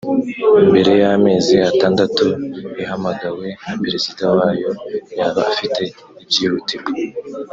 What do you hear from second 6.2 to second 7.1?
ibyihutirwa